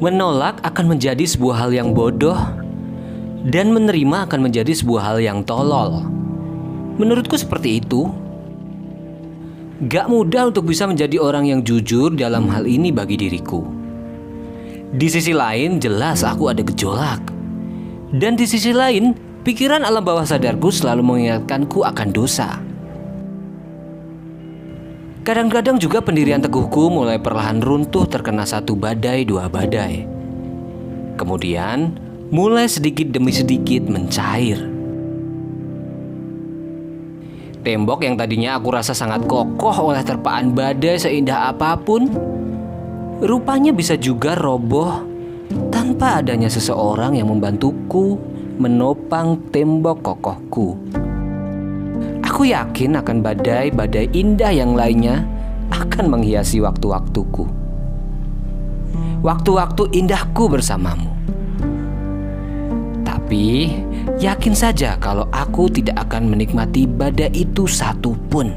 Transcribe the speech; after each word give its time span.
Menolak 0.00 0.64
akan 0.64 0.96
menjadi 0.96 1.28
sebuah 1.28 1.68
hal 1.68 1.70
yang 1.76 1.92
bodoh, 1.92 2.36
dan 3.44 3.68
menerima 3.76 4.24
akan 4.24 4.48
menjadi 4.48 4.72
sebuah 4.72 5.12
hal 5.12 5.18
yang 5.20 5.44
tolol. 5.44 6.08
Menurutku 6.96 7.36
seperti 7.36 7.84
itu. 7.84 8.08
Gak 9.92 10.08
mudah 10.08 10.48
untuk 10.48 10.68
bisa 10.68 10.88
menjadi 10.88 11.20
orang 11.20 11.48
yang 11.52 11.60
jujur 11.60 12.16
dalam 12.16 12.48
hal 12.48 12.64
ini 12.64 12.88
bagi 12.92 13.20
diriku. 13.20 13.60
Di 14.92 15.08
sisi 15.08 15.36
lain, 15.36 15.76
jelas 15.76 16.24
aku 16.24 16.48
ada 16.48 16.64
gejolak, 16.64 17.20
dan 18.16 18.40
di 18.40 18.48
sisi 18.48 18.72
lain, 18.72 19.12
pikiran 19.44 19.84
alam 19.84 20.00
bawah 20.00 20.24
sadarku 20.24 20.72
selalu 20.72 21.04
mengingatkanku 21.04 21.84
akan 21.84 22.08
dosa. 22.08 22.56
Kadang-kadang 25.20 25.76
juga 25.76 26.00
pendirian 26.00 26.40
teguhku 26.40 26.88
mulai 26.88 27.20
perlahan 27.20 27.60
runtuh 27.60 28.08
terkena 28.08 28.48
satu 28.48 28.72
badai 28.72 29.28
dua 29.28 29.52
badai. 29.52 30.08
Kemudian 31.20 31.92
mulai 32.32 32.64
sedikit 32.64 33.12
demi 33.12 33.28
sedikit 33.28 33.84
mencair. 33.84 34.56
Tembok 37.60 38.00
yang 38.00 38.16
tadinya 38.16 38.56
aku 38.56 38.72
rasa 38.72 38.96
sangat 38.96 39.28
kokoh 39.28 39.92
oleh 39.92 40.00
terpaan 40.00 40.56
badai 40.56 40.96
seindah 40.96 41.52
apa 41.52 41.76
pun, 41.76 42.08
rupanya 43.20 43.76
bisa 43.76 44.00
juga 44.00 44.32
roboh 44.32 45.04
tanpa 45.68 46.24
adanya 46.24 46.48
seseorang 46.48 47.20
yang 47.20 47.28
membantuku 47.28 48.16
menopang 48.56 49.36
tembok 49.52 50.00
kokohku. 50.00 50.80
Aku 52.30 52.46
yakin 52.46 52.94
akan 52.94 53.26
badai-badai 53.26 54.06
indah 54.14 54.54
yang 54.54 54.78
lainnya 54.78 55.26
akan 55.74 56.14
menghiasi 56.14 56.62
waktu-waktuku. 56.62 57.42
Waktu-waktu 59.18 59.90
indahku 59.90 60.46
bersamamu. 60.46 61.10
Tapi 63.02 63.74
yakin 64.22 64.54
saja 64.54 64.94
kalau 65.02 65.26
aku 65.34 65.74
tidak 65.74 66.06
akan 66.06 66.30
menikmati 66.30 66.86
badai 66.86 67.34
itu 67.34 67.66
satu 67.66 68.14
pun. 68.30 68.54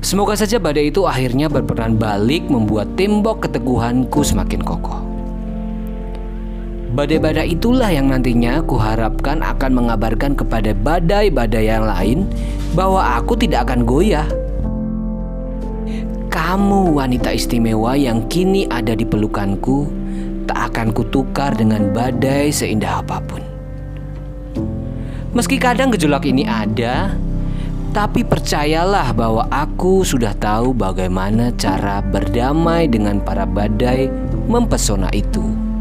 Semoga 0.00 0.32
saja 0.32 0.56
badai 0.56 0.88
itu 0.88 1.04
akhirnya 1.04 1.52
berperan 1.52 2.00
balik 2.00 2.48
membuat 2.48 2.96
tembok 2.96 3.44
keteguhanku 3.44 4.24
semakin 4.24 4.64
kokoh. 4.64 5.11
Badai-badai 6.92 7.56
itulah 7.56 7.88
yang 7.88 8.12
nantinya 8.12 8.60
kuharapkan 8.68 9.40
akan 9.40 9.72
mengabarkan 9.72 10.36
kepada 10.36 10.76
badai-badai 10.76 11.64
yang 11.64 11.88
lain 11.88 12.28
bahwa 12.76 13.16
aku 13.16 13.32
tidak 13.32 13.64
akan 13.64 13.88
goyah. 13.88 14.28
Kamu 16.28 16.92
wanita 16.92 17.32
istimewa 17.32 17.96
yang 17.96 18.28
kini 18.28 18.68
ada 18.68 18.92
di 18.92 19.08
pelukanku 19.08 19.88
tak 20.44 20.68
akan 20.68 20.92
kutukar 20.92 21.56
dengan 21.56 21.96
badai 21.96 22.52
seindah 22.52 23.00
apa 23.00 23.24
pun. 23.24 23.40
Meski 25.32 25.56
kadang 25.56 25.96
gejolak 25.96 26.28
ini 26.28 26.44
ada, 26.44 27.16
tapi 27.96 28.20
percayalah 28.20 29.16
bahwa 29.16 29.48
aku 29.48 30.04
sudah 30.04 30.36
tahu 30.36 30.76
bagaimana 30.76 31.56
cara 31.56 32.04
berdamai 32.04 32.84
dengan 32.84 33.16
para 33.16 33.48
badai 33.48 34.12
mempesona 34.44 35.08
itu. 35.16 35.71